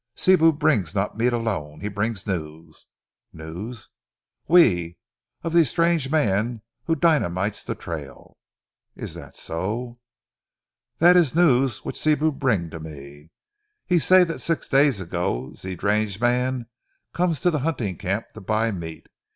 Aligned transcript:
"Sibou 0.15 0.51
brings 0.57 0.95
not 0.95 1.15
meat 1.15 1.31
alone, 1.31 1.81
he 1.81 1.87
brings 1.87 2.25
news." 2.25 2.87
"News." 3.31 3.89
"Oui! 4.49 4.97
Of 5.43 5.53
ze 5.53 5.63
stranger 5.63 6.09
mans 6.09 6.61
who 6.85 6.95
dynamite 6.95 7.55
ze 7.55 7.75
trail!" 7.75 8.39
"Is 8.95 9.13
that 9.13 9.35
so?" 9.35 9.99
"Dat 10.99 11.17
is 11.17 11.33
ze 11.33 11.39
news 11.39 11.85
which 11.85 11.99
Sibou 11.99 12.31
bring 12.31 12.71
to 12.71 12.79
me. 12.79 13.29
He 13.85 13.99
say 13.99 14.25
dat 14.25 14.41
six 14.41 14.67
days 14.67 14.99
ago, 14.99 15.53
ze 15.53 15.75
stranger 15.75 16.17
mans 16.19 16.65
come 17.13 17.35
to 17.35 17.51
ze 17.51 17.57
hunting 17.59 17.95
camp 17.99 18.25
to 18.33 18.41
buy 18.41 18.71
meat. 18.71 19.05